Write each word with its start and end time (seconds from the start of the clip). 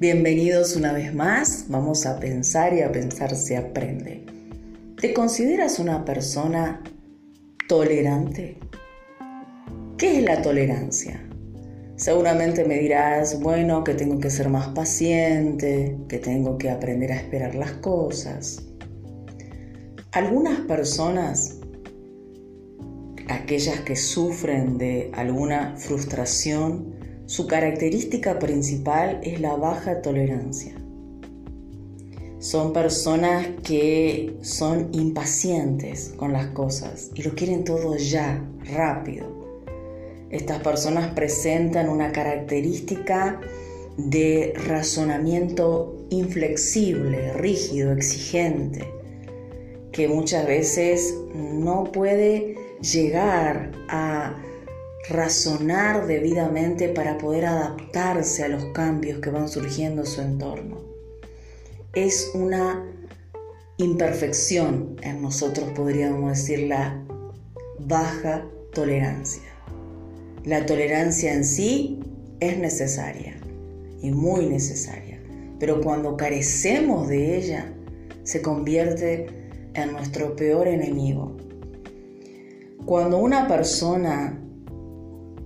Bienvenidos 0.00 0.76
una 0.76 0.92
vez 0.92 1.12
más. 1.12 1.64
Vamos 1.66 2.06
a 2.06 2.20
pensar 2.20 2.72
y 2.72 2.82
a 2.82 2.92
pensar 2.92 3.34
se 3.34 3.56
aprende. 3.56 4.24
¿Te 5.00 5.12
consideras 5.12 5.80
una 5.80 6.04
persona 6.04 6.84
tolerante? 7.66 8.60
¿Qué 9.96 10.18
es 10.18 10.22
la 10.22 10.40
tolerancia? 10.40 11.20
Seguramente 11.96 12.64
me 12.64 12.78
dirás, 12.78 13.40
bueno, 13.40 13.82
que 13.82 13.94
tengo 13.94 14.20
que 14.20 14.30
ser 14.30 14.48
más 14.48 14.68
paciente, 14.68 15.98
que 16.08 16.18
tengo 16.18 16.58
que 16.58 16.70
aprender 16.70 17.10
a 17.10 17.16
esperar 17.16 17.56
las 17.56 17.72
cosas. 17.72 18.68
Algunas 20.12 20.60
personas, 20.60 21.58
aquellas 23.28 23.80
que 23.80 23.96
sufren 23.96 24.78
de 24.78 25.10
alguna 25.12 25.74
frustración, 25.76 26.97
su 27.28 27.46
característica 27.46 28.38
principal 28.38 29.20
es 29.22 29.38
la 29.38 29.54
baja 29.54 30.00
tolerancia. 30.00 30.72
Son 32.38 32.72
personas 32.72 33.46
que 33.62 34.38
son 34.40 34.88
impacientes 34.92 36.14
con 36.16 36.32
las 36.32 36.46
cosas 36.48 37.10
y 37.14 37.22
lo 37.22 37.34
quieren 37.34 37.64
todo 37.64 37.98
ya, 37.98 38.42
rápido. 38.64 39.26
Estas 40.30 40.60
personas 40.60 41.12
presentan 41.12 41.90
una 41.90 42.12
característica 42.12 43.38
de 43.98 44.54
razonamiento 44.66 45.98
inflexible, 46.08 47.34
rígido, 47.34 47.92
exigente, 47.92 48.88
que 49.92 50.08
muchas 50.08 50.46
veces 50.46 51.14
no 51.34 51.84
puede 51.92 52.56
llegar 52.80 53.72
a 53.90 54.34
razonar 55.08 56.06
debidamente 56.06 56.88
para 56.88 57.18
poder 57.18 57.46
adaptarse 57.46 58.44
a 58.44 58.48
los 58.48 58.64
cambios 58.66 59.20
que 59.20 59.30
van 59.30 59.48
surgiendo 59.48 60.02
en 60.02 60.06
su 60.06 60.20
entorno. 60.20 60.78
Es 61.94 62.30
una 62.34 62.84
imperfección 63.78 64.96
en 65.02 65.22
nosotros, 65.22 65.70
podríamos 65.74 66.30
decir, 66.30 66.68
la 66.68 67.02
baja 67.78 68.44
tolerancia. 68.72 69.42
La 70.44 70.66
tolerancia 70.66 71.32
en 71.32 71.44
sí 71.44 72.00
es 72.40 72.58
necesaria 72.58 73.36
y 74.02 74.10
muy 74.10 74.46
necesaria, 74.46 75.20
pero 75.58 75.80
cuando 75.80 76.16
carecemos 76.16 77.08
de 77.08 77.36
ella, 77.36 77.72
se 78.24 78.42
convierte 78.42 79.26
en 79.74 79.92
nuestro 79.92 80.36
peor 80.36 80.68
enemigo. 80.68 81.36
Cuando 82.84 83.18
una 83.18 83.48
persona 83.48 84.38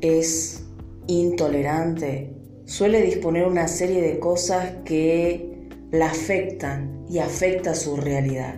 es 0.00 0.64
intolerante, 1.06 2.34
suele 2.64 3.02
disponer 3.02 3.46
una 3.46 3.68
serie 3.68 4.02
de 4.02 4.18
cosas 4.18 4.72
que 4.84 5.68
la 5.90 6.06
afectan 6.06 7.04
y 7.08 7.18
afecta 7.18 7.74
su 7.74 7.96
realidad, 7.96 8.56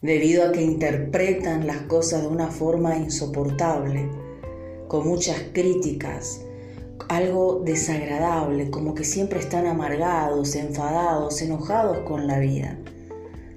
debido 0.00 0.44
a 0.44 0.52
que 0.52 0.62
interpretan 0.62 1.66
las 1.66 1.82
cosas 1.82 2.22
de 2.22 2.28
una 2.28 2.48
forma 2.48 2.96
insoportable, 2.96 4.08
con 4.88 5.08
muchas 5.08 5.36
críticas, 5.52 6.40
algo 7.08 7.62
desagradable, 7.64 8.70
como 8.70 8.94
que 8.94 9.04
siempre 9.04 9.40
están 9.40 9.66
amargados, 9.66 10.54
enfadados, 10.54 11.42
enojados 11.42 11.98
con 12.00 12.26
la 12.26 12.38
vida. 12.38 12.78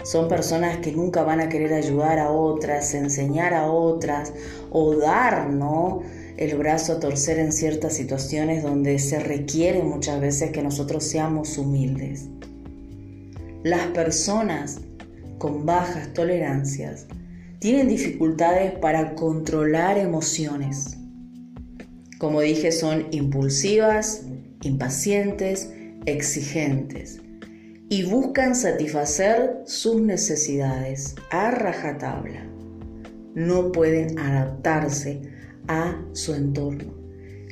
Son 0.04 0.28
personas 0.28 0.78
que 0.78 0.92
nunca 0.92 1.24
van 1.24 1.42
a 1.42 1.50
querer 1.50 1.74
ayudar 1.74 2.18
a 2.18 2.32
otras, 2.32 2.94
enseñar 2.94 3.54
a 3.54 3.70
otras 3.70 4.34
o 4.72 4.96
dar, 4.96 5.50
¿no? 5.50 6.02
El 6.38 6.56
brazo 6.56 6.94
a 6.94 7.00
torcer 7.00 7.40
en 7.40 7.52
ciertas 7.52 7.94
situaciones 7.94 8.64
donde 8.64 9.00
se 9.00 9.20
requiere 9.20 9.82
muchas 9.84 10.22
veces 10.22 10.52
que 10.52 10.62
nosotros 10.62 11.04
seamos 11.04 11.58
humildes. 11.58 12.28
Las 13.64 13.88
personas 13.88 14.80
con 15.40 15.66
bajas 15.66 16.14
tolerancias 16.14 17.08
tienen 17.60 17.88
dificultades 17.88 18.72
para 18.74 19.16
controlar 19.16 19.98
emociones. 19.98 20.98
Como 22.20 22.42
dije, 22.42 22.72
son 22.72 23.08
impulsivas, 23.12 24.24
impacientes, 24.62 25.72
exigentes 26.06 27.20
y 27.90 28.04
buscan 28.04 28.56
satisfacer 28.56 29.62
sus 29.66 30.02
necesidades 30.02 31.16
a 31.32 31.52
rajatabla. 31.52 32.46
No 33.34 33.72
pueden 33.72 34.18
adaptarse 34.20 35.22
a 35.68 36.02
su 36.14 36.34
entorno. 36.34 36.94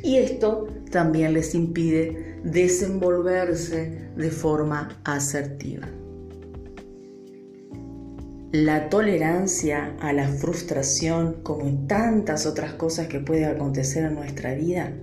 Y 0.04 0.18
esto 0.18 0.68
también 0.92 1.34
les 1.34 1.56
impide 1.56 2.40
desenvolverse 2.44 4.12
de 4.16 4.30
forma 4.30 5.02
asertiva. 5.04 5.88
La 8.52 8.88
tolerancia 8.90 9.98
a 10.00 10.14
la 10.14 10.28
frustración, 10.28 11.38
como 11.44 11.66
en 11.66 11.88
tantas 11.88 12.46
otras 12.46 12.74
cosas 12.74 13.08
que 13.08 13.20
puede 13.20 13.46
acontecer 13.46 14.06
en 14.06 14.16
nuestra 14.16 14.54
vida, 14.54 14.94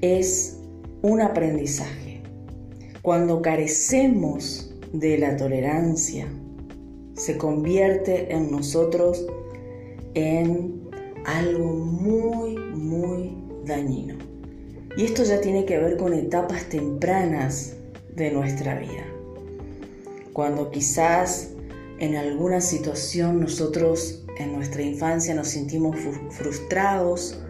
es 0.00 0.58
un 1.02 1.20
aprendizaje. 1.20 2.22
Cuando 3.02 3.42
carecemos 3.42 4.74
de 4.92 5.18
la 5.18 5.36
tolerancia, 5.36 6.26
se 7.14 7.36
convierte 7.36 8.32
en 8.32 8.50
nosotros 8.50 9.26
en 10.14 10.79
algo 11.24 11.66
muy, 11.66 12.56
muy 12.56 13.36
dañino. 13.64 14.16
Y 14.96 15.04
esto 15.04 15.22
ya 15.22 15.40
tiene 15.40 15.64
que 15.64 15.78
ver 15.78 15.96
con 15.96 16.12
etapas 16.14 16.68
tempranas 16.68 17.74
de 18.14 18.30
nuestra 18.32 18.78
vida. 18.78 19.04
Cuando 20.32 20.70
quizás 20.70 21.50
en 21.98 22.16
alguna 22.16 22.60
situación 22.60 23.40
nosotros 23.40 24.24
en 24.38 24.54
nuestra 24.54 24.82
infancia 24.82 25.34
nos 25.34 25.48
sentimos 25.48 25.96
frustrados, 26.30 27.40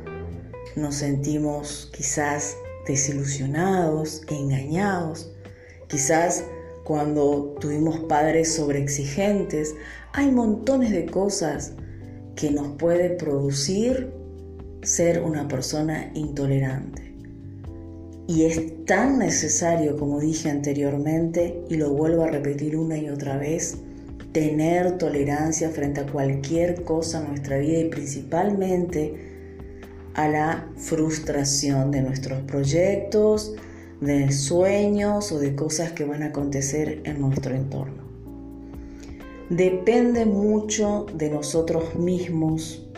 nos 0.76 0.96
sentimos 0.96 1.90
quizás 1.96 2.56
desilusionados, 2.86 4.22
engañados, 4.28 5.32
quizás 5.88 6.44
cuando 6.84 7.54
tuvimos 7.60 8.00
padres 8.00 8.54
sobreexigentes, 8.54 9.74
hay 10.12 10.30
montones 10.30 10.90
de 10.90 11.06
cosas 11.06 11.74
que 12.36 12.50
nos 12.50 12.76
puede 12.76 13.10
producir 13.10 14.12
ser 14.82 15.22
una 15.22 15.48
persona 15.48 16.10
intolerante. 16.14 17.14
Y 18.26 18.44
es 18.44 18.84
tan 18.84 19.18
necesario, 19.18 19.96
como 19.96 20.20
dije 20.20 20.48
anteriormente, 20.50 21.64
y 21.68 21.76
lo 21.76 21.90
vuelvo 21.90 22.22
a 22.22 22.28
repetir 22.28 22.76
una 22.76 22.96
y 22.96 23.08
otra 23.08 23.36
vez, 23.36 23.78
tener 24.32 24.98
tolerancia 24.98 25.70
frente 25.70 26.00
a 26.00 26.06
cualquier 26.06 26.84
cosa 26.84 27.20
en 27.20 27.28
nuestra 27.28 27.58
vida 27.58 27.78
y 27.78 27.88
principalmente 27.88 29.14
a 30.14 30.28
la 30.28 30.68
frustración 30.76 31.90
de 31.90 32.02
nuestros 32.02 32.40
proyectos, 32.42 33.54
de 34.00 34.30
sueños 34.30 35.32
o 35.32 35.38
de 35.38 35.54
cosas 35.54 35.92
que 35.92 36.04
van 36.04 36.22
a 36.22 36.26
acontecer 36.26 37.00
en 37.04 37.20
nuestro 37.20 37.54
entorno 37.54 37.99
depende 39.50 40.24
mucho 40.24 41.06
de 41.12 41.28
nosotros 41.28 41.96
mismos 41.96 42.88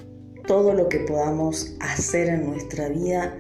todo 0.47 0.75
lo 0.75 0.89
que 0.89 0.99
podamos 1.01 1.75
hacer 1.81 2.29
en 2.29 2.47
nuestra 2.47 2.89
vida 2.89 3.35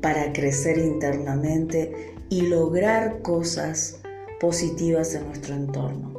para 0.00 0.32
crecer 0.32 0.78
internamente 0.78 2.14
y 2.28 2.42
lograr 2.42 3.20
cosas 3.22 4.00
positivas 4.40 5.14
en 5.14 5.26
nuestro 5.26 5.54
entorno. 5.54 6.12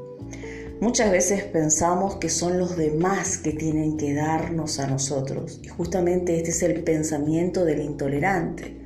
Muchas 0.81 1.11
veces 1.11 1.43
pensamos 1.43 2.17
que 2.17 2.29
son 2.29 2.59
los 2.59 2.75
demás 2.75 3.37
que 3.37 3.53
tienen 3.53 3.95
que 3.95 4.13
darnos 4.13 4.79
a 4.79 4.87
nosotros 4.87 5.61
y 5.63 5.69
justamente 5.69 6.35
este 6.35 6.49
es 6.49 6.61
el 6.63 6.83
pensamiento 6.83 7.63
del 7.63 7.81
intolerante. 7.81 8.82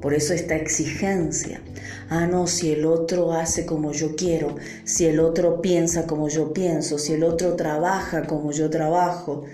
Por 0.00 0.14
eso 0.14 0.34
esta 0.34 0.56
exigencia. 0.56 1.60
Ah, 2.08 2.26
no, 2.26 2.46
si 2.46 2.72
el 2.72 2.84
otro 2.86 3.32
hace 3.32 3.66
como 3.66 3.92
yo 3.92 4.14
quiero, 4.14 4.56
si 4.84 5.06
el 5.06 5.18
otro 5.18 5.60
piensa 5.60 6.06
como 6.06 6.28
yo 6.28 6.52
pienso, 6.52 6.98
si 6.98 7.14
el 7.14 7.24
otro 7.24 7.56
trabaja 7.56 8.26
como 8.26 8.52
yo 8.52 8.70
trabajo, 8.70 9.44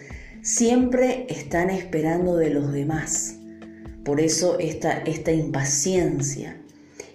siempre 0.42 1.26
están 1.28 1.70
esperando 1.70 2.36
de 2.36 2.50
los 2.50 2.72
demás. 2.72 3.36
Por 4.04 4.20
eso 4.20 4.58
esta, 4.58 4.98
esta 4.98 5.32
impaciencia. 5.32 6.58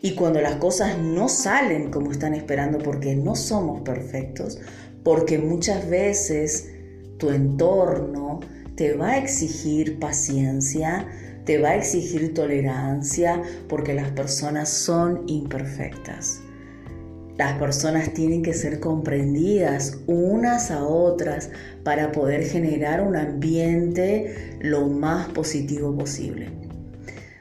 Y 0.02 0.16
cuando 0.16 0.40
las 0.40 0.56
cosas 0.56 0.98
no 0.98 1.28
salen 1.28 1.92
como 1.92 2.12
están 2.12 2.34
esperando, 2.34 2.78
porque 2.78 3.16
no 3.16 3.36
somos 3.36 3.82
perfectos, 3.82 4.60
porque 5.04 5.38
muchas 5.38 5.90
veces 5.90 6.70
tu 7.18 7.30
entorno 7.30 8.40
te 8.76 8.94
va 8.94 9.12
a 9.12 9.18
exigir 9.18 10.00
paciencia, 10.00 11.08
te 11.48 11.58
va 11.58 11.70
a 11.70 11.76
exigir 11.78 12.34
tolerancia 12.34 13.42
porque 13.70 13.94
las 13.94 14.12
personas 14.12 14.70
son 14.70 15.24
imperfectas. 15.28 16.42
Las 17.38 17.58
personas 17.58 18.14
tienen 18.14 18.44
que 18.44 18.54
ser 18.54 18.82
comprendidas 18.82 19.98
unas 20.08 20.72
a 20.72 20.84
otras 20.86 21.50
para 21.84 22.12
poder 22.12 22.44
generar 22.44 23.02
un 23.02 23.16
ambiente 23.16 24.58
lo 24.60 24.88
más 24.88 25.30
positivo 25.30 25.96
posible. 25.96 26.50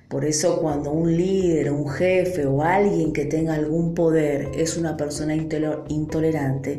Por 0.08 0.25
eso 0.25 0.61
cuando 0.61 0.93
un 0.93 1.17
líder, 1.17 1.73
un 1.73 1.88
jefe 1.88 2.47
o 2.47 2.62
alguien 2.62 3.12
que 3.12 3.25
tenga 3.25 3.55
algún 3.55 3.93
poder 3.93 4.50
es 4.55 4.76
una 4.76 4.97
persona 4.97 5.35
intolerante, 5.35 6.79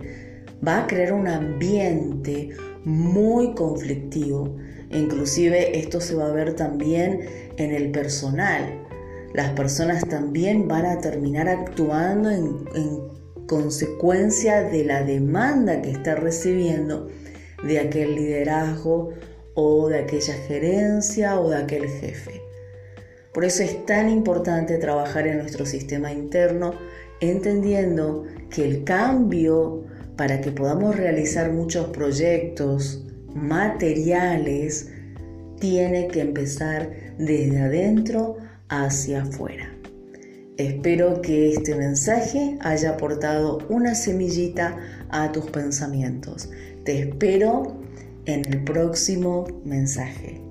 va 0.66 0.84
a 0.84 0.88
crear 0.88 1.12
un 1.12 1.28
ambiente 1.28 2.52
muy 2.86 3.54
conflictivo. 3.54 4.56
Inclusive 4.92 5.78
esto 5.78 6.00
se 6.00 6.16
va 6.16 6.28
a 6.28 6.32
ver 6.32 6.56
también 6.56 7.22
en 7.58 7.72
el 7.72 7.92
personal. 7.92 8.86
Las 9.34 9.52
personas 9.52 10.08
también 10.08 10.68
van 10.68 10.86
a 10.86 11.00
terminar 11.00 11.50
actuando 11.50 12.30
en, 12.30 12.66
en 12.76 13.46
consecuencia 13.48 14.64
de 14.64 14.84
la 14.84 15.04
demanda 15.04 15.82
que 15.82 15.92
está 15.92 16.16
recibiendo 16.16 17.08
de 17.64 17.80
aquel 17.80 18.16
liderazgo 18.16 19.14
o 19.56 19.90
de 19.90 20.00
aquella 20.00 20.34
gerencia 20.34 21.40
o 21.40 21.50
de 21.50 21.58
aquel 21.58 21.88
jefe. 21.88 22.42
Por 23.34 23.46
eso 23.46 23.64
es 23.64 23.86
tan 23.86 24.10
importante 24.10 24.78
trabajar 24.78 25.28
en 25.28 25.40
nuestro 25.40 25.66
sistema 25.66 26.12
interno 26.12 26.74
entendiendo 27.20 28.26
que 28.50 28.66
el 28.66 28.84
cambio 28.84 29.84
para 30.16 30.42
que 30.42 30.52
podamos 30.52 30.96
realizar 30.96 31.52
muchos 31.52 31.88
proyectos 31.88 33.07
materiales 33.42 34.92
tiene 35.60 36.08
que 36.08 36.22
empezar 36.22 36.90
desde 37.18 37.60
adentro 37.60 38.38
hacia 38.70 39.24
afuera. 39.24 39.72
Espero 40.58 41.22
que 41.22 41.54
este 41.54 41.76
mensaje 41.76 42.58
haya 42.62 42.92
aportado 42.92 43.60
una 43.70 43.94
semillita 43.94 44.78
a 45.10 45.32
tus 45.32 45.46
pensamientos. 45.52 46.50
Te 46.84 47.00
espero 47.00 47.78
en 48.26 48.44
el 48.46 48.64
próximo 48.64 49.48
mensaje. 49.64 50.47